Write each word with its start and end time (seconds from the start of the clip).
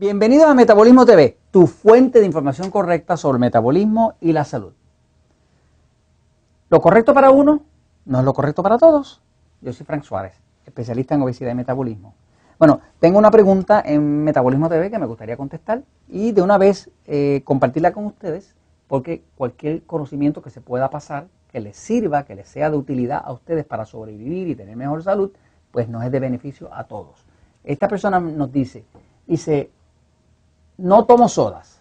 Bienvenido 0.00 0.46
a 0.46 0.54
Metabolismo 0.54 1.04
TV, 1.04 1.36
tu 1.50 1.66
fuente 1.66 2.20
de 2.20 2.24
información 2.24 2.70
correcta 2.70 3.18
sobre 3.18 3.36
el 3.36 3.40
metabolismo 3.40 4.14
y 4.18 4.32
la 4.32 4.46
salud. 4.46 4.72
Lo 6.70 6.80
correcto 6.80 7.12
para 7.12 7.30
uno 7.30 7.60
no 8.06 8.18
es 8.20 8.24
lo 8.24 8.32
correcto 8.32 8.62
para 8.62 8.78
todos. 8.78 9.20
Yo 9.60 9.74
soy 9.74 9.84
Frank 9.84 10.04
Suárez, 10.04 10.40
especialista 10.64 11.14
en 11.14 11.20
obesidad 11.20 11.50
y 11.50 11.54
metabolismo. 11.54 12.14
Bueno, 12.58 12.80
tengo 12.98 13.18
una 13.18 13.30
pregunta 13.30 13.82
en 13.84 14.24
Metabolismo 14.24 14.70
TV 14.70 14.90
que 14.90 14.98
me 14.98 15.04
gustaría 15.04 15.36
contestar 15.36 15.82
y 16.08 16.32
de 16.32 16.40
una 16.40 16.56
vez 16.56 16.88
eh, 17.04 17.42
compartirla 17.44 17.92
con 17.92 18.06
ustedes 18.06 18.54
porque 18.88 19.22
cualquier 19.36 19.82
conocimiento 19.82 20.40
que 20.40 20.48
se 20.48 20.62
pueda 20.62 20.88
pasar, 20.88 21.26
que 21.52 21.60
les 21.60 21.76
sirva, 21.76 22.24
que 22.24 22.36
les 22.36 22.48
sea 22.48 22.70
de 22.70 22.78
utilidad 22.78 23.20
a 23.22 23.32
ustedes 23.32 23.66
para 23.66 23.84
sobrevivir 23.84 24.48
y 24.48 24.56
tener 24.56 24.76
mejor 24.76 25.02
salud, 25.02 25.30
pues 25.70 25.90
nos 25.90 26.02
es 26.04 26.10
de 26.10 26.20
beneficio 26.20 26.72
a 26.72 26.84
todos. 26.84 27.26
Esta 27.64 27.86
persona 27.86 28.18
nos 28.18 28.50
dice, 28.50 28.86
dice, 29.26 29.68
no 30.80 31.04
tomo 31.04 31.28
sodas. 31.28 31.80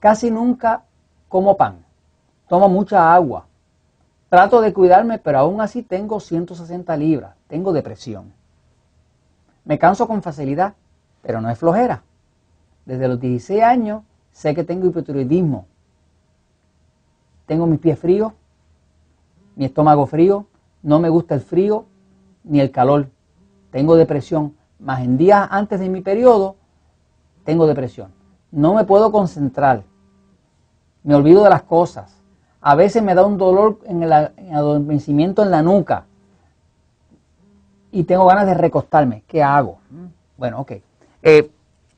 Casi 0.00 0.30
nunca 0.30 0.84
como 1.28 1.56
pan. 1.56 1.84
Tomo 2.48 2.68
mucha 2.68 3.14
agua. 3.14 3.46
Trato 4.28 4.60
de 4.60 4.72
cuidarme, 4.72 5.18
pero 5.18 5.38
aún 5.38 5.60
así 5.60 5.82
tengo 5.82 6.20
160 6.20 6.96
libras. 6.96 7.34
Tengo 7.46 7.72
depresión. 7.72 8.32
Me 9.64 9.78
canso 9.78 10.06
con 10.06 10.22
facilidad, 10.22 10.74
pero 11.22 11.40
no 11.40 11.48
es 11.50 11.58
flojera. 11.58 12.02
Desde 12.84 13.08
los 13.08 13.20
16 13.20 13.62
años 13.62 14.02
sé 14.32 14.54
que 14.54 14.64
tengo 14.64 14.86
hipotiroidismo. 14.86 15.66
Tengo 17.46 17.66
mis 17.66 17.78
pies 17.78 17.98
fríos, 17.98 18.32
mi 19.54 19.64
estómago 19.64 20.06
frío, 20.06 20.46
no 20.82 20.98
me 20.98 21.08
gusta 21.08 21.34
el 21.34 21.40
frío 21.40 21.86
ni 22.42 22.60
el 22.60 22.72
calor. 22.72 23.08
Tengo 23.70 23.96
depresión, 23.96 24.56
más 24.78 25.00
en 25.02 25.16
días 25.16 25.46
antes 25.50 25.78
de 25.78 25.88
mi 25.88 26.00
periodo 26.00 26.56
tengo 27.46 27.66
depresión. 27.66 28.12
No 28.50 28.74
me 28.74 28.84
puedo 28.84 29.10
concentrar. 29.10 29.84
Me 31.02 31.14
olvido 31.14 31.42
de 31.44 31.50
las 31.50 31.62
cosas. 31.62 32.14
A 32.60 32.74
veces 32.74 33.02
me 33.02 33.14
da 33.14 33.24
un 33.24 33.38
dolor 33.38 33.78
en 33.86 34.02
el, 34.02 34.12
adormecimiento 34.12 35.42
en 35.42 35.50
la 35.50 35.62
nuca. 35.62 36.04
Y 37.92 38.04
tengo 38.04 38.26
ganas 38.26 38.46
de 38.46 38.54
recostarme. 38.54 39.22
¿Qué 39.26 39.42
hago? 39.42 39.78
Bueno, 40.36 40.60
ok. 40.60 40.72
Eh, 41.22 41.50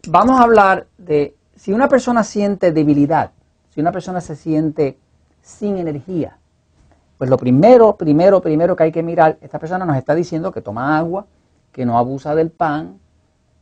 vamos 0.07 0.39
a 0.39 0.45
hablar 0.45 0.87
de 0.99 1.35
si 1.57 1.73
una 1.73 1.89
persona 1.89 2.23
siente 2.23 2.71
debilidad, 2.71 3.33
si 3.71 3.81
una 3.81 3.91
persona 3.91 4.21
se 4.21 4.37
siente 4.37 4.99
sin 5.43 5.79
energía, 5.79 6.37
pues 7.17 7.29
lo 7.31 7.37
primero, 7.37 7.97
primero, 7.97 8.41
primero 8.41 8.77
que 8.77 8.85
hay 8.85 8.93
que 8.93 9.03
mirar, 9.03 9.39
esta 9.41 9.59
persona 9.59 9.85
nos 9.85 9.97
está 9.97 10.15
diciendo 10.15 10.53
que 10.53 10.61
toma 10.61 10.97
agua, 10.97 11.27
que 11.73 11.85
no 11.85 11.99
abusa 11.99 12.35
del 12.35 12.51
pan, 12.51 12.99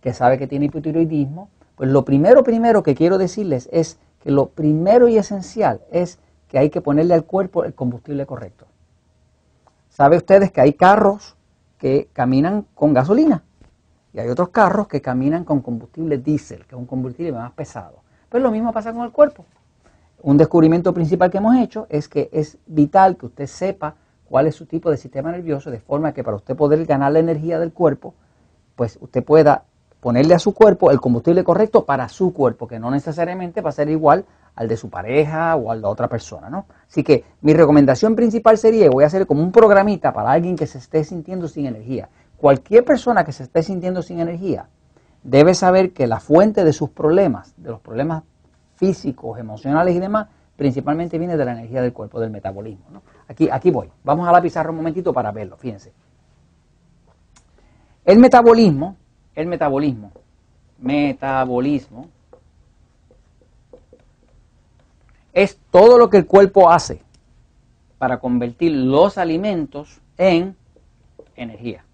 que 0.03 0.13
sabe 0.13 0.37
que 0.37 0.47
tiene 0.47 0.67
hipotiroidismo, 0.67 1.49
pues 1.77 1.91
lo 1.91 2.05
primero, 2.05 2.43
primero 2.43 2.83
que 2.83 2.95
quiero 2.95 3.19
decirles 3.19 3.69
es 3.71 3.99
que 4.23 4.31
lo 4.31 4.47
primero 4.47 5.09
y 5.09 5.19
esencial 5.19 5.83
es 5.93 6.19
que 6.49 6.59
hay 6.59 6.71
que 6.71 6.81
ponerle 6.81 7.15
al 7.15 7.25
cuerpo 7.25 7.65
el 7.65 7.75
combustible 7.75 8.27
correcto. 8.27 8.67
¿Sabe 9.91 10.17
ustedes 10.17 10.51
que 10.51 10.61
hay 10.61 10.73
carros 10.73 11.37
que 11.79 12.09
caminan 12.13 12.67
con 12.75 12.93
gasolina? 12.93 13.45
Y 14.13 14.21
hay 14.21 14.29
otros 14.29 14.49
carros 14.49 14.89
que 14.89 15.03
caminan 15.03 15.45
con 15.45 15.61
combustible 15.61 16.19
diésel, 16.19 16.65
que 16.67 16.75
es 16.75 16.79
un 16.79 16.87
combustible 16.87 17.33
más 17.33 17.53
pesado. 17.53 17.99
Pues 18.31 18.43
lo 18.43 18.51
mismo 18.51 18.73
pasa 18.73 18.93
con 18.93 19.05
el 19.05 19.13
cuerpo. 19.13 19.45
Un 20.23 20.39
descubrimiento 20.39 20.95
principal 20.95 21.31
que 21.31 21.39
hemos 21.39 21.57
hecho 21.57 21.87
es 21.91 22.09
que 22.09 22.31
es 22.33 22.57
vital 22.67 23.17
que 23.17 23.27
usted 23.27 23.47
sepa 23.47 23.97
cuál 24.29 24.47
es 24.47 24.55
su 24.55 24.65
tipo 24.65 24.91
de 24.91 24.97
sistema 24.97 25.31
nervioso, 25.31 25.71
de 25.71 25.79
forma 25.79 26.13
que 26.13 26.25
para 26.25 26.37
usted 26.37 26.57
poder 26.57 26.85
ganar 26.87 27.13
la 27.13 27.19
energía 27.19 27.59
del 27.59 27.73
cuerpo, 27.73 28.15
pues 28.75 28.99
usted 29.01 29.23
pueda 29.23 29.65
ponerle 30.01 30.35
a 30.35 30.39
su 30.39 30.55
cuerpo 30.55 30.91
el 30.91 31.01
combustible 31.01 31.45
correcto 31.45 31.85
para 31.85 32.09
su 32.09 32.33
cuerpo, 32.33 32.67
que 32.67 32.79
no 32.79 32.91
necesariamente 32.91 33.61
va 33.61 33.71
a 33.71 33.73
ser 33.73 33.89
igual 33.89 34.25
al 34.55 34.69
de 34.69 34.77
su 34.77 34.89
pareja 34.89 35.55
o 35.57 35.71
al 35.71 35.83
de 35.83 35.87
otra 35.87 36.09
persona, 36.09 36.49
¿no? 36.49 36.67
Así 36.89 37.03
que 37.03 37.25
mi 37.43 37.53
recomendación 37.53 38.17
principal 38.17 38.57
sería, 38.57 38.89
voy 38.91 39.05
a 39.05 39.09
hacer 39.09 39.27
como 39.27 39.43
un 39.43 39.53
programita 39.53 40.13
para 40.13 40.31
alguien 40.31 40.57
que 40.57 40.67
se 40.67 40.79
esté 40.79 41.05
sintiendo 41.05 41.47
sin 41.49 41.67
energía. 41.67 42.09
Cualquier 42.37 42.85
persona 42.85 43.25
que 43.25 43.33
se 43.33 43.43
esté 43.43 43.63
sintiendo 43.63 44.03
sin 44.03 44.21
energía 44.21 44.69
debe 45.23 45.55
saber 45.55 45.93
que 45.93 46.07
la 46.07 46.21
fuente 46.21 46.65
de 46.65 46.73
sus 46.73 46.91
problemas, 46.91 47.55
de 47.57 47.71
los 47.71 47.81
problemas 47.81 48.23
físicos, 48.77 49.39
emocionales 49.39 49.95
y 49.95 49.99
demás, 49.99 50.29
principalmente 50.57 51.19
viene 51.19 51.37
de 51.37 51.45
la 51.45 51.53
energía 51.53 51.83
del 51.83 51.93
cuerpo, 51.93 52.21
del 52.21 52.31
metabolismo. 52.31 53.03
Aquí, 53.29 53.49
aquí 53.51 53.71
voy. 53.71 53.91
Vamos 54.05 54.29
a 54.29 54.33
la 54.33 54.41
pizarra 54.41 54.71
un 54.71 54.77
momentito 54.77 55.13
para 55.13 55.33
verlo, 55.33 55.57
fíjense. 55.57 55.93
El 58.05 58.19
metabolismo 58.19 58.97
el 59.37 59.47
metabolismo. 59.47 60.11
Metabolismo 60.79 62.09
es 65.33 65.59
todo 65.71 65.99
lo 65.99 66.11
que 66.11 66.17
el 66.17 66.27
cuerpo 66.27 66.71
hace 66.71 67.03
para 67.99 68.19
convertir 68.19 68.73
los 68.73 69.19
alimentos 69.19 70.01
en 70.17 70.57
energía. 71.37 71.85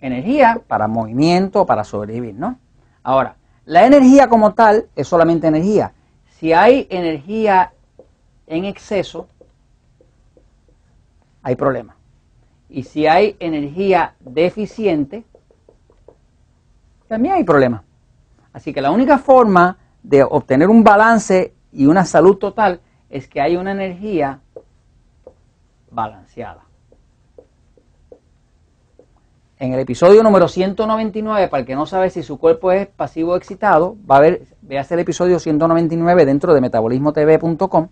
Energía 0.00 0.60
para 0.66 0.86
movimiento, 0.86 1.64
para 1.64 1.82
sobrevivir, 1.84 2.34
¿no? 2.34 2.58
Ahora, 3.02 3.36
la 3.64 3.86
energía 3.86 4.28
como 4.28 4.52
tal 4.52 4.88
es 4.94 5.08
solamente 5.08 5.46
energía. 5.46 5.92
Si 6.38 6.52
hay 6.52 6.86
energía 6.90 7.72
en 8.46 8.66
exceso, 8.66 9.28
hay 11.42 11.56
problema. 11.56 11.96
Y 12.68 12.82
si 12.82 13.06
hay 13.06 13.36
energía 13.40 14.14
deficiente, 14.20 15.24
también 17.08 17.34
hay 17.34 17.44
problemas. 17.44 17.82
Así 18.52 18.72
que 18.72 18.80
la 18.80 18.90
única 18.90 19.18
forma 19.18 19.78
de 20.02 20.22
obtener 20.22 20.68
un 20.68 20.84
balance 20.84 21.54
y 21.72 21.86
una 21.86 22.04
salud 22.04 22.36
total 22.36 22.80
es 23.10 23.28
que 23.28 23.40
haya 23.40 23.58
una 23.58 23.72
energía 23.72 24.40
balanceada. 25.90 26.62
En 29.58 29.72
el 29.72 29.80
episodio 29.80 30.22
número 30.22 30.48
199, 30.48 31.48
para 31.48 31.60
el 31.60 31.66
que 31.66 31.74
no 31.74 31.86
sabe 31.86 32.10
si 32.10 32.22
su 32.22 32.38
cuerpo 32.38 32.72
es 32.72 32.86
pasivo 32.86 33.32
o 33.32 33.36
excitado, 33.36 33.96
va 34.10 34.16
a 34.16 34.20
ver, 34.20 34.42
veas 34.62 34.90
el 34.92 34.98
episodio 34.98 35.38
199 35.38 36.26
dentro 36.26 36.52
de 36.54 36.60
metabolismotv.com 36.60 37.88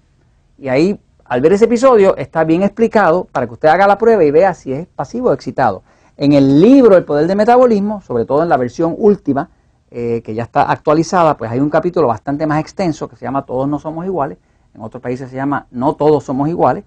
y 0.59 0.69
ahí 0.69 1.01
al 1.25 1.41
ver 1.41 1.53
ese 1.53 1.65
episodio 1.65 2.17
está 2.17 2.45
bien 2.45 2.63
explicado 2.63 3.25
para 3.25 3.47
que 3.47 3.53
usted 3.55 3.69
haga 3.69 3.87
la 3.87 3.97
prueba 3.97 4.23
y 4.25 4.31
vea 4.31 4.55
si 4.55 4.73
es 4.73 4.87
pasivo 4.89 5.31
o 5.31 5.33
excitado. 5.33 5.83
En 6.23 6.35
el 6.35 6.61
libro 6.61 6.97
El 6.97 7.05
Poder 7.05 7.27
del 7.27 7.37
Metabolismo, 7.37 8.01
sobre 8.01 8.25
todo 8.25 8.45
en 8.45 8.49
la 8.49 8.57
versión 8.57 8.95
última, 8.97 9.51
eh, 9.91 10.23
que 10.25 10.37
ya 10.37 10.45
está 10.45 10.71
actualizada, 10.71 11.37
pues 11.37 11.51
hay 11.51 11.59
un 11.59 11.69
capítulo 11.69 12.07
bastante 12.07 12.47
más 12.47 12.61
extenso 12.61 13.09
que 13.09 13.17
se 13.17 13.25
llama 13.25 13.45
Todos 13.45 13.69
no 13.69 13.81
somos 13.81 14.07
iguales. 14.07 14.39
En 14.73 14.83
otros 14.83 15.03
países 15.03 15.31
se 15.31 15.35
llama 15.35 15.67
No 15.73 15.97
todos 15.97 16.23
somos 16.23 16.49
iguales. 16.49 16.85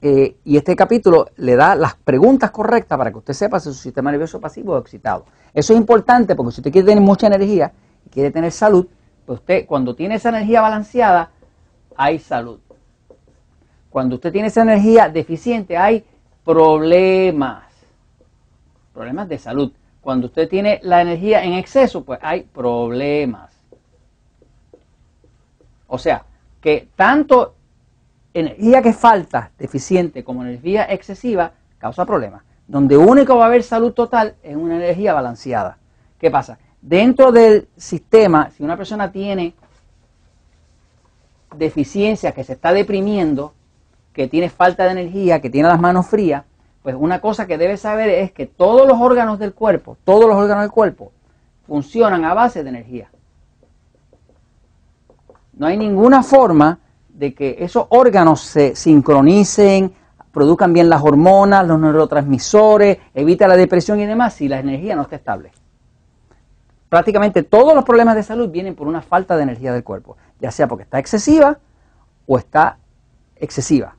Eh, 0.00 0.34
y 0.46 0.56
este 0.56 0.74
capítulo 0.74 1.26
le 1.36 1.56
da 1.56 1.74
las 1.74 1.94
preguntas 1.94 2.50
correctas 2.50 2.96
para 2.96 3.10
que 3.10 3.18
usted 3.18 3.34
sepa 3.34 3.60
si 3.60 3.68
su 3.68 3.74
sistema 3.74 4.10
nervioso 4.10 4.40
pasivo 4.40 4.72
o 4.72 4.78
excitado. 4.78 5.26
Eso 5.52 5.74
es 5.74 5.78
importante 5.78 6.34
porque 6.34 6.52
si 6.52 6.62
usted 6.62 6.72
quiere 6.72 6.88
tener 6.88 7.04
mucha 7.04 7.26
energía 7.26 7.70
y 8.06 8.08
quiere 8.08 8.30
tener 8.30 8.50
salud, 8.50 8.86
pues 9.26 9.40
usted 9.40 9.66
cuando 9.66 9.94
tiene 9.94 10.14
esa 10.14 10.30
energía 10.30 10.62
balanceada, 10.62 11.32
hay 11.94 12.18
salud. 12.18 12.60
Cuando 13.90 14.14
usted 14.14 14.32
tiene 14.32 14.48
esa 14.48 14.62
energía 14.62 15.10
deficiente, 15.10 15.76
hay 15.76 16.02
problemas 16.46 17.69
problemas 19.00 19.30
de 19.30 19.38
salud. 19.38 19.72
Cuando 20.02 20.26
usted 20.26 20.46
tiene 20.46 20.78
la 20.82 21.00
energía 21.00 21.42
en 21.42 21.54
exceso, 21.54 22.04
pues 22.04 22.18
hay 22.20 22.42
problemas. 22.42 23.50
O 25.86 25.96
sea, 25.96 26.26
que 26.60 26.88
tanto 26.96 27.54
energía 28.34 28.82
que 28.82 28.92
falta, 28.92 29.52
deficiente, 29.58 30.22
como 30.22 30.42
energía 30.42 30.84
excesiva, 30.84 31.52
causa 31.78 32.04
problemas. 32.04 32.42
Donde 32.68 32.94
único 32.98 33.38
va 33.38 33.44
a 33.44 33.46
haber 33.46 33.62
salud 33.62 33.92
total 33.94 34.34
es 34.42 34.54
una 34.54 34.76
energía 34.76 35.14
balanceada. 35.14 35.78
¿Qué 36.18 36.30
pasa? 36.30 36.58
Dentro 36.82 37.32
del 37.32 37.68
sistema, 37.78 38.50
si 38.50 38.62
una 38.62 38.76
persona 38.76 39.10
tiene 39.10 39.54
deficiencia, 41.56 42.32
que 42.32 42.44
se 42.44 42.52
está 42.52 42.74
deprimiendo, 42.74 43.54
que 44.12 44.28
tiene 44.28 44.50
falta 44.50 44.84
de 44.84 44.90
energía, 44.90 45.40
que 45.40 45.48
tiene 45.48 45.68
las 45.68 45.80
manos 45.80 46.06
frías, 46.06 46.44
pues 46.82 46.96
una 46.98 47.20
cosa 47.20 47.46
que 47.46 47.58
debe 47.58 47.76
saber 47.76 48.08
es 48.08 48.32
que 48.32 48.46
todos 48.46 48.86
los 48.88 48.98
órganos 49.00 49.38
del 49.38 49.52
cuerpo, 49.52 49.96
todos 50.04 50.26
los 50.26 50.36
órganos 50.36 50.62
del 50.64 50.70
cuerpo, 50.70 51.12
funcionan 51.66 52.24
a 52.24 52.34
base 52.34 52.62
de 52.62 52.70
energía. 52.70 53.10
No 55.52 55.66
hay 55.66 55.76
ninguna 55.76 56.22
forma 56.22 56.78
de 57.08 57.34
que 57.34 57.56
esos 57.60 57.86
órganos 57.90 58.40
se 58.40 58.74
sincronicen, 58.74 59.92
produzcan 60.32 60.72
bien 60.72 60.88
las 60.88 61.02
hormonas, 61.02 61.66
los 61.66 61.78
neurotransmisores, 61.78 62.98
evita 63.12 63.46
la 63.46 63.56
depresión 63.56 64.00
y 64.00 64.06
demás 64.06 64.34
si 64.34 64.48
la 64.48 64.58
energía 64.58 64.96
no 64.96 65.02
está 65.02 65.16
estable. 65.16 65.52
Prácticamente 66.88 67.42
todos 67.42 67.74
los 67.74 67.84
problemas 67.84 68.16
de 68.16 68.22
salud 68.22 68.48
vienen 68.48 68.74
por 68.74 68.88
una 68.88 69.02
falta 69.02 69.36
de 69.36 69.42
energía 69.42 69.72
del 69.72 69.84
cuerpo, 69.84 70.16
ya 70.40 70.50
sea 70.50 70.66
porque 70.66 70.84
está 70.84 70.98
excesiva 70.98 71.58
o 72.26 72.38
está 72.38 72.78
excesiva. 73.36 73.94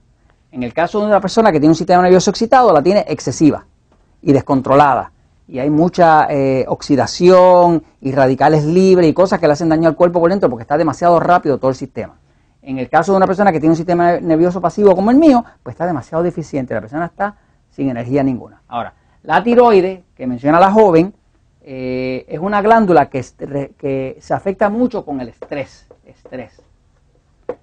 En 0.51 0.63
el 0.63 0.73
caso 0.73 0.99
de 0.99 1.05
una 1.05 1.21
persona 1.21 1.51
que 1.51 1.59
tiene 1.59 1.71
un 1.71 1.75
sistema 1.75 2.03
nervioso 2.03 2.29
excitado, 2.29 2.73
la 2.73 2.83
tiene 2.83 3.05
excesiva 3.07 3.65
y 4.21 4.33
descontrolada. 4.33 5.11
y 5.47 5.59
hay 5.59 5.69
mucha 5.69 6.27
eh, 6.29 6.63
oxidación 6.67 7.83
y 7.99 8.13
radicales 8.13 8.63
libres 8.63 9.09
y 9.09 9.13
cosas 9.13 9.39
que 9.39 9.47
le 9.47 9.53
hacen 9.53 9.67
daño 9.67 9.89
al 9.89 9.95
cuerpo 9.95 10.19
por 10.21 10.29
dentro 10.29 10.49
porque 10.49 10.61
está 10.61 10.77
demasiado 10.77 11.19
rápido 11.19 11.57
todo 11.57 11.71
el 11.71 11.75
sistema. 11.75 12.15
En 12.61 12.77
el 12.77 12.89
caso 12.89 13.11
de 13.11 13.17
una 13.17 13.27
persona 13.27 13.51
que 13.51 13.59
tiene 13.59 13.71
un 13.71 13.77
sistema 13.77 14.19
nervioso 14.19 14.61
pasivo 14.61 14.95
como 14.95 15.11
el 15.11 15.17
mío, 15.17 15.43
pues 15.63 15.73
está 15.73 15.85
demasiado 15.85 16.23
deficiente, 16.23 16.73
la 16.73 16.81
persona 16.81 17.05
está 17.05 17.35
sin 17.69 17.89
energía 17.89 18.23
ninguna. 18.23 18.61
Ahora, 18.67 18.93
la 19.23 19.43
tiroide, 19.43 20.03
que 20.15 20.27
menciona 20.27 20.59
la 20.59 20.71
joven, 20.71 21.13
eh, 21.63 22.25
es 22.27 22.39
una 22.39 22.61
glándula 22.61 23.09
que, 23.09 23.25
que 23.77 24.17
se 24.21 24.33
afecta 24.33 24.69
mucho 24.69 25.03
con 25.03 25.19
el 25.21 25.29
estrés. 25.29 25.87
Estrés. 26.05 26.61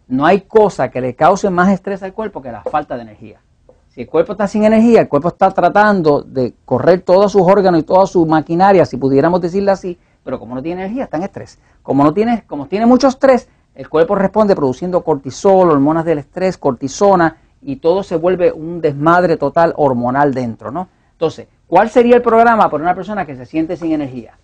No 0.06 0.26
hay 0.26 0.42
cosa 0.42 0.90
que 0.90 1.00
le 1.00 1.14
cause 1.14 1.50
más 1.50 1.70
estrés 1.70 2.02
al 2.02 2.12
cuerpo 2.12 2.42
que 2.42 2.52
la 2.52 2.62
falta 2.62 2.96
de 2.96 3.02
energía. 3.02 3.40
Si 3.88 4.02
el 4.02 4.06
cuerpo 4.08 4.32
está 4.32 4.46
sin 4.46 4.64
energía, 4.64 5.00
el 5.00 5.08
cuerpo 5.08 5.28
está 5.28 5.50
tratando 5.50 6.22
de 6.22 6.54
correr 6.64 7.00
todos 7.00 7.32
sus 7.32 7.42
órganos 7.42 7.80
y 7.80 7.82
toda 7.82 8.06
su 8.06 8.24
maquinaria, 8.26 8.84
si 8.84 8.96
pudiéramos 8.96 9.40
decirlo 9.40 9.72
así, 9.72 9.98
pero 10.22 10.38
como 10.38 10.54
no 10.54 10.62
tiene 10.62 10.82
energía, 10.82 11.04
está 11.04 11.16
en 11.16 11.24
estrés. 11.24 11.58
Como 11.82 12.04
no 12.04 12.12
tiene, 12.12 12.44
como 12.46 12.66
tiene 12.66 12.86
mucho 12.86 13.08
estrés, 13.08 13.48
el 13.74 13.88
cuerpo 13.88 14.14
responde 14.14 14.54
produciendo 14.54 15.02
cortisol, 15.02 15.70
hormonas 15.70 16.04
del 16.04 16.18
estrés, 16.18 16.58
cortisona, 16.58 17.36
y 17.62 17.76
todo 17.76 18.02
se 18.02 18.16
vuelve 18.16 18.52
un 18.52 18.80
desmadre 18.80 19.36
total 19.36 19.72
hormonal 19.76 20.32
dentro, 20.32 20.70
¿no? 20.70 20.88
Entonces, 21.12 21.48
¿cuál 21.66 21.90
sería 21.90 22.16
el 22.16 22.22
programa 22.22 22.70
para 22.70 22.82
una 22.82 22.94
persona 22.94 23.26
que 23.26 23.36
se 23.36 23.46
siente 23.46 23.76
sin 23.76 23.92
energía? 23.92 24.38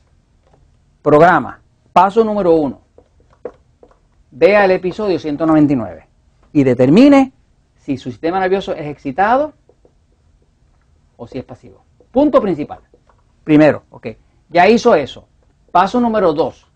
Programa. 1.02 1.60
Paso 1.92 2.24
número 2.24 2.54
uno. 2.54 2.80
Vea 4.36 4.64
el 4.64 4.72
episodio 4.72 5.16
199 5.16 6.08
y 6.52 6.64
determine 6.64 7.32
si 7.76 7.96
su 7.96 8.10
sistema 8.10 8.40
nervioso 8.40 8.72
es 8.74 8.86
excitado 8.88 9.52
o 11.16 11.28
si 11.28 11.38
es 11.38 11.44
pasivo. 11.44 11.84
Punto 12.10 12.42
principal. 12.42 12.80
Primero, 13.44 13.84
ok. 13.90 14.08
Ya 14.48 14.68
hizo 14.68 14.92
eso. 14.96 15.28
Paso 15.70 16.00
número 16.00 16.32
dos 16.32 16.66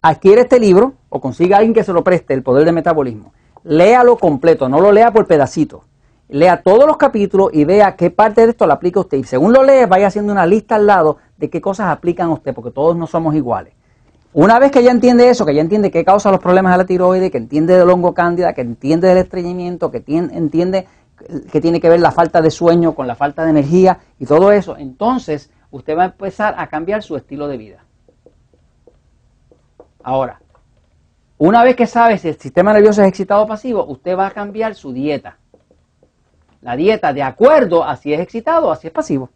adquiere 0.00 0.40
este 0.40 0.58
libro 0.58 0.94
o 1.10 1.20
consiga 1.20 1.56
a 1.56 1.58
alguien 1.58 1.74
que 1.74 1.84
se 1.84 1.92
lo 1.92 2.02
preste, 2.02 2.32
El 2.32 2.42
Poder 2.42 2.64
del 2.64 2.74
Metabolismo. 2.74 3.34
Léalo 3.62 4.16
completo, 4.16 4.70
no 4.70 4.80
lo 4.80 4.92
lea 4.92 5.12
por 5.12 5.26
pedacitos. 5.26 5.82
Lea 6.28 6.62
todos 6.62 6.86
los 6.86 6.96
capítulos 6.96 7.50
y 7.52 7.66
vea 7.66 7.96
qué 7.96 8.10
parte 8.10 8.40
de 8.40 8.52
esto 8.52 8.66
le 8.66 8.72
aplica 8.72 9.00
usted. 9.00 9.18
Y 9.18 9.24
según 9.24 9.52
lo 9.52 9.62
lee, 9.62 9.84
vaya 9.86 10.06
haciendo 10.06 10.32
una 10.32 10.46
lista 10.46 10.76
al 10.76 10.86
lado 10.86 11.18
de 11.36 11.50
qué 11.50 11.60
cosas 11.60 11.90
aplican 11.90 12.30
a 12.30 12.32
usted, 12.32 12.54
porque 12.54 12.70
todos 12.70 12.96
no 12.96 13.06
somos 13.06 13.34
iguales. 13.34 13.74
Una 14.34 14.58
vez 14.58 14.70
que 14.70 14.82
ya 14.82 14.90
entiende 14.90 15.28
eso, 15.28 15.44
que 15.44 15.54
ya 15.54 15.60
entiende 15.60 15.90
qué 15.90 16.04
causa 16.04 16.30
los 16.30 16.40
problemas 16.40 16.72
de 16.72 16.78
la 16.78 16.86
tiroides, 16.86 17.30
que 17.30 17.38
entiende 17.38 17.76
del 17.76 17.90
hongo 17.90 18.14
cándida, 18.14 18.54
que 18.54 18.62
entiende 18.62 19.08
del 19.08 19.18
estreñimiento, 19.18 19.90
que 19.90 20.02
entiende 20.06 20.86
que 21.50 21.60
tiene 21.60 21.80
que 21.80 21.88
ver 21.88 22.00
la 22.00 22.10
falta 22.10 22.40
de 22.40 22.50
sueño 22.50 22.94
con 22.94 23.06
la 23.06 23.14
falta 23.14 23.44
de 23.44 23.50
energía 23.50 23.98
y 24.18 24.26
todo 24.26 24.50
eso, 24.50 24.76
entonces 24.76 25.50
usted 25.70 25.96
va 25.96 26.02
a 26.02 26.06
empezar 26.06 26.54
a 26.56 26.66
cambiar 26.66 27.02
su 27.02 27.16
estilo 27.16 27.46
de 27.46 27.56
vida. 27.56 27.84
Ahora, 30.02 30.40
una 31.38 31.62
vez 31.62 31.76
que 31.76 31.86
sabe 31.86 32.18
si 32.18 32.28
el 32.28 32.38
sistema 32.38 32.72
nervioso 32.72 33.02
es 33.02 33.08
excitado 33.08 33.42
o 33.42 33.46
pasivo, 33.46 33.84
usted 33.84 34.16
va 34.16 34.28
a 34.28 34.30
cambiar 34.30 34.74
su 34.74 34.92
dieta. 34.92 35.38
La 36.60 36.76
dieta 36.76 37.12
de 37.12 37.22
acuerdo 37.22 37.84
a 37.84 37.96
si 37.96 38.12
es 38.12 38.20
excitado 38.20 38.68
o 38.68 38.76
si 38.76 38.88
es 38.88 38.92
pasivo. 38.92 39.30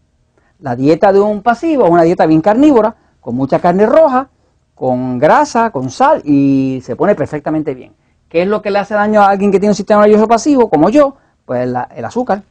La 0.59 0.75
dieta 0.75 1.13
de 1.13 1.21
un 1.21 1.43
pasivo 1.43 1.85
es 1.85 1.91
una 1.91 2.03
dieta 2.03 2.27
bien 2.27 2.41
carnívora, 2.41 2.97
con 3.21 3.35
mucha 3.35 3.59
carne 3.59 3.87
roja, 3.87 4.31
con 4.77 5.19
grasa, 5.19 5.71
con 5.71 5.91
sal 5.91 6.23
y 6.25 6.81
se 6.85 6.95
pone 6.95 7.17
perfectamente 7.17 7.75
bien. 7.75 7.95
¿Qué 8.29 8.43
es 8.43 8.49
lo 8.49 8.61
que 8.63 8.71
le 8.71 8.79
hace 8.79 8.95
daño 8.95 9.23
a 9.23 9.31
alguien 9.31 9.51
que 9.51 9.59
tiene 9.59 9.71
un 9.71 9.77
sistema 9.77 10.03
nervioso 10.03 10.29
pasivo, 10.29 10.69
como 10.69 10.91
yo? 10.91 11.17
Pues 11.45 11.63
el 11.63 12.05
azúcar, 12.05 12.43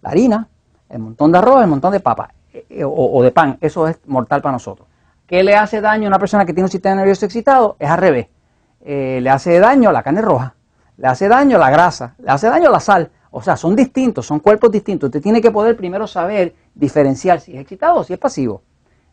la 0.00 0.10
harina, 0.10 0.48
el 0.88 1.00
montón 1.00 1.32
de 1.32 1.38
arroz, 1.38 1.62
el 1.62 1.68
montón 1.68 1.92
de 1.92 2.00
papa 2.00 2.30
eh, 2.52 2.66
eh, 2.70 2.84
o 2.84 3.20
de 3.22 3.32
pan. 3.32 3.58
Eso 3.60 3.88
es 3.88 3.98
mortal 4.06 4.40
para 4.40 4.52
nosotros. 4.52 4.86
¿Qué 5.26 5.42
le 5.42 5.56
hace 5.56 5.80
daño 5.80 6.04
a 6.04 6.08
una 6.08 6.20
persona 6.20 6.44
que 6.44 6.52
tiene 6.52 6.66
un 6.66 6.70
sistema 6.70 6.94
nervioso 6.94 7.26
excitado? 7.26 7.74
Es 7.80 7.90
al 7.90 7.98
revés. 7.98 8.28
Eh, 8.80 9.18
le 9.20 9.28
hace 9.28 9.58
daño 9.58 9.90
la 9.90 10.04
carne 10.04 10.22
roja, 10.22 10.54
le 10.96 11.08
hace 11.08 11.26
daño 11.26 11.58
la 11.58 11.68
grasa, 11.68 12.14
le 12.18 12.30
hace 12.30 12.48
daño 12.48 12.70
la 12.70 12.78
sal. 12.78 13.10
O 13.32 13.42
sea, 13.42 13.56
son 13.56 13.74
distintos, 13.74 14.24
son 14.24 14.38
cuerpos 14.38 14.70
distintos. 14.70 15.08
Usted 15.08 15.20
tiene 15.20 15.40
que 15.40 15.50
poder 15.50 15.76
primero 15.76 16.06
saber 16.06 16.54
diferenciar 16.72 17.40
si 17.40 17.54
es 17.54 17.60
excitado 17.60 17.96
o 17.96 18.04
si 18.04 18.12
es 18.12 18.18
pasivo. 18.20 18.62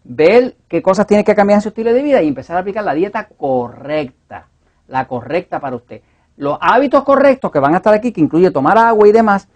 Ver 0.03 0.55
qué 0.67 0.81
cosas 0.81 1.07
tiene 1.07 1.23
que 1.23 1.35
cambiar 1.35 1.57
en 1.57 1.61
su 1.61 1.69
estilo 1.69 1.93
de 1.93 2.01
vida 2.01 2.21
y 2.21 2.27
empezar 2.27 2.57
a 2.57 2.59
aplicar 2.59 2.83
la 2.83 2.93
dieta 2.93 3.27
correcta, 3.37 4.47
la 4.87 5.07
correcta 5.07 5.59
para 5.59 5.75
usted. 5.75 6.01
Los 6.35 6.57
hábitos 6.59 7.03
correctos 7.03 7.51
que 7.51 7.59
van 7.59 7.73
a 7.73 7.77
estar 7.77 7.93
aquí, 7.93 8.11
que 8.11 8.21
incluye 8.21 8.51
tomar 8.51 8.77
agua 8.77 9.07
y 9.07 9.11
demás, 9.11 9.47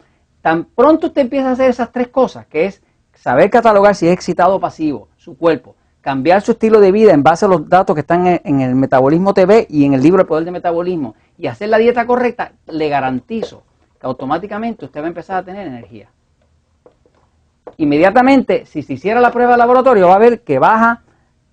tan 0.42 0.66
pronto 0.66 1.08
usted 1.08 1.24
empieza 1.24 1.50
a 1.50 1.54
hacer 1.54 1.70
esas 1.70 1.92
tres 1.92 2.08
cosas, 2.08 2.46
que 2.46 2.66
es 2.66 2.82
saber 3.14 3.50
catalogar 3.50 3.96
si 3.96 4.08
es 4.08 4.14
excitado 4.14 4.56
o 4.56 4.60
pasivo, 4.60 5.10
su 5.18 5.38
cuerpo, 5.38 5.76
cambiar 6.02 6.42
su 6.42 6.52
estilo 6.52 6.80
de 6.80 6.92
vida 6.92 7.14
en 7.14 7.24
base 7.24 7.46
a 7.46 7.50
los 7.50 7.68
datos 7.68 7.94
que 7.94 8.02
están 8.02 8.40
en, 8.44 8.62
el 8.62 8.76
Metabolismo 8.76 9.34
TV 9.34 9.68
y 9.70 9.84
en 9.84 9.94
el 9.94 10.02
libro 10.02 10.22
El 10.22 10.28
Poder 10.28 10.46
del 10.46 10.54
Metabolismo 10.54 11.16
y 11.38 11.48
hacer 11.48 11.70
la 11.70 11.78
dieta 11.78 12.06
correcta, 12.06 12.54
le 12.68 12.88
garantizo 12.88 13.64
que 14.00 14.08
automáticamente 14.08 14.86
usted 14.86 15.02
va 15.02 15.06
a 15.06 15.10
empezar 15.10 15.38
a 15.38 15.44
tener 15.44 15.68
energía. 15.68 16.10
Inmediatamente, 17.78 18.66
si 18.66 18.82
se 18.82 18.94
hiciera 18.94 19.22
la 19.22 19.32
prueba 19.32 19.52
de 19.52 19.58
laboratorio, 19.60 20.08
va 20.08 20.16
a 20.16 20.20
ver 20.20 20.42
que 20.42 20.58
baja 20.58 21.04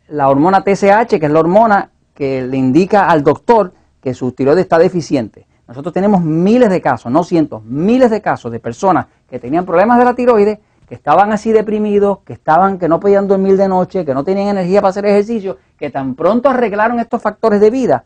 la 0.09 0.29
hormona 0.29 0.63
TSH, 0.63 1.19
que 1.19 1.27
es 1.27 1.31
la 1.31 1.41
hormona 1.41 1.91
que 2.15 2.43
le 2.43 2.57
indica 2.57 3.07
al 3.07 3.23
doctor 3.23 3.75
que 4.01 4.15
su 4.15 4.33
tiroides 4.33 4.63
está 4.63 4.79
deficiente. 4.79 5.47
Nosotros 5.67 5.93
tenemos 5.93 6.23
miles 6.23 6.71
de 6.71 6.81
casos, 6.81 7.11
no 7.11 7.25
cientos, 7.25 7.63
miles 7.65 8.11
de 8.11 8.21
casos 8.21 8.53
de 8.53 8.61
personas 8.61 9.07
que 9.29 9.39
tenían 9.39 9.65
problemas 9.65 9.99
de 9.99 10.05
la 10.05 10.15
tiroides 10.15 10.59
que 10.87 10.95
estaban 10.95 11.33
así 11.33 11.53
deprimidos, 11.53 12.19
que 12.27 12.35
estaban, 12.35 12.79
que 12.79 12.89
no 12.89 13.01
podían 13.01 13.27
dormir 13.27 13.57
de 13.57 13.69
noche, 13.69 14.05
que 14.05 14.13
no 14.13 14.23
tenían 14.23 14.49
energía 14.49 14.81
para 14.81 14.91
hacer 14.91 15.07
ejercicio, 15.07 15.57
que 15.79 15.89
tan 15.91 16.15
pronto 16.15 16.51
arreglaron 16.51 17.01
estos 17.01 17.23
factores 17.23 17.61
de 17.61 17.71
vida, 17.71 18.05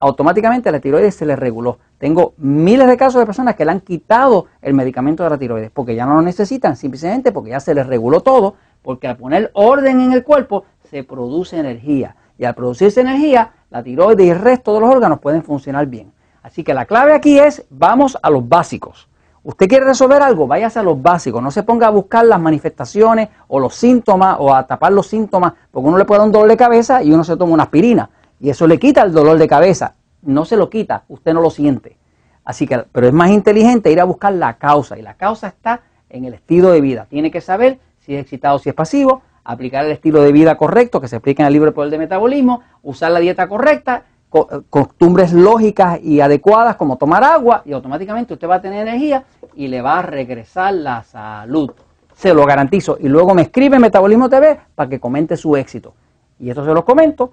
automáticamente 0.00 0.70
la 0.70 0.80
tiroides 0.80 1.14
se 1.14 1.26
les 1.26 1.38
reguló. 1.38 1.78
Tengo 1.98 2.34
miles 2.38 2.86
de 2.86 2.96
casos 2.96 3.20
de 3.20 3.26
personas 3.26 3.56
que 3.56 3.64
le 3.64 3.72
han 3.72 3.80
quitado 3.80 4.46
el 4.62 4.74
medicamento 4.74 5.24
de 5.24 5.30
la 5.30 5.38
tiroides 5.38 5.70
porque 5.70 5.94
ya 5.94 6.06
no 6.06 6.14
lo 6.14 6.22
necesitan, 6.22 6.76
simplemente 6.76 7.32
porque 7.32 7.50
ya 7.50 7.60
se 7.60 7.74
les 7.74 7.86
reguló 7.86 8.20
todo, 8.20 8.54
porque 8.82 9.08
al 9.08 9.16
poner 9.16 9.50
orden 9.54 10.00
en 10.00 10.12
el 10.12 10.24
cuerpo 10.24 10.64
se 10.90 11.04
produce 11.04 11.58
energía. 11.58 12.16
Y 12.38 12.44
al 12.44 12.54
producirse 12.54 13.00
energía, 13.00 13.52
la 13.70 13.82
tiroides 13.82 14.26
y 14.26 14.30
el 14.30 14.38
resto 14.38 14.74
de 14.74 14.80
los 14.80 14.90
órganos 14.90 15.18
pueden 15.18 15.42
funcionar 15.42 15.86
bien. 15.86 16.12
Así 16.42 16.62
que 16.62 16.72
la 16.72 16.86
clave 16.86 17.12
aquí 17.12 17.38
es, 17.38 17.64
vamos 17.68 18.16
a 18.22 18.30
los 18.30 18.48
básicos. 18.48 19.08
Usted 19.42 19.66
quiere 19.66 19.86
resolver 19.86 20.22
algo, 20.22 20.46
váyase 20.46 20.78
a 20.78 20.82
los 20.82 21.00
básicos, 21.00 21.42
no 21.42 21.50
se 21.50 21.62
ponga 21.62 21.86
a 21.86 21.90
buscar 21.90 22.24
las 22.24 22.40
manifestaciones 22.40 23.28
o 23.48 23.58
los 23.58 23.74
síntomas 23.74 24.36
o 24.38 24.54
a 24.54 24.66
tapar 24.66 24.92
los 24.92 25.06
síntomas, 25.06 25.54
porque 25.70 25.88
uno 25.88 25.96
le 25.96 26.04
puede 26.04 26.20
dar 26.20 26.42
un 26.42 26.48
de 26.48 26.56
cabeza 26.56 27.02
y 27.02 27.12
uno 27.12 27.24
se 27.24 27.36
toma 27.36 27.54
una 27.54 27.62
aspirina 27.64 28.10
y 28.40 28.50
eso 28.50 28.66
le 28.66 28.78
quita 28.78 29.02
el 29.02 29.12
dolor 29.12 29.38
de 29.38 29.48
cabeza. 29.48 29.94
No 30.22 30.44
se 30.44 30.56
lo 30.56 30.68
quita, 30.68 31.04
usted 31.08 31.34
no 31.34 31.40
lo 31.40 31.50
siente. 31.50 31.96
Así 32.44 32.66
que, 32.66 32.84
pero 32.92 33.06
es 33.06 33.12
más 33.12 33.30
inteligente 33.30 33.92
ir 33.92 34.00
a 34.00 34.04
buscar 34.04 34.32
la 34.32 34.56
causa 34.56 34.98
y 34.98 35.02
la 35.02 35.14
causa 35.14 35.48
está 35.48 35.82
en 36.08 36.24
el 36.24 36.34
estilo 36.34 36.70
de 36.70 36.80
vida. 36.80 37.06
Tiene 37.08 37.30
que 37.30 37.40
saber 37.40 37.78
si 38.00 38.14
es 38.14 38.22
excitado 38.22 38.56
o 38.56 38.58
si 38.58 38.68
es 38.68 38.74
pasivo, 38.74 39.22
aplicar 39.44 39.84
el 39.84 39.92
estilo 39.92 40.22
de 40.22 40.32
vida 40.32 40.56
correcto 40.56 41.00
que 41.00 41.08
se 41.08 41.16
explica 41.16 41.42
en 41.42 41.48
el 41.48 41.52
libro 41.52 41.68
El 41.68 41.74
Poder 41.74 41.90
de 41.90 41.98
Metabolismo, 41.98 42.62
usar 42.82 43.12
la 43.12 43.20
dieta 43.20 43.48
correcta 43.48 44.04
costumbres 44.28 45.32
lógicas 45.32 46.00
y 46.02 46.20
adecuadas 46.20 46.76
como 46.76 46.96
tomar 46.96 47.24
agua 47.24 47.62
y 47.64 47.72
automáticamente 47.72 48.34
usted 48.34 48.48
va 48.48 48.56
a 48.56 48.60
tener 48.60 48.86
energía 48.86 49.24
y 49.54 49.68
le 49.68 49.80
va 49.80 50.00
a 50.00 50.02
regresar 50.02 50.74
la 50.74 51.02
salud. 51.02 51.70
Se 52.14 52.34
lo 52.34 52.44
garantizo. 52.44 52.98
Y 53.00 53.08
luego 53.08 53.34
me 53.34 53.42
escribe 53.42 53.78
Metabolismo 53.78 54.28
TV 54.28 54.58
para 54.74 54.90
que 54.90 55.00
comente 55.00 55.36
su 55.36 55.56
éxito. 55.56 55.94
Y 56.38 56.50
esto 56.50 56.64
se 56.64 56.74
lo 56.74 56.84
comento 56.84 57.32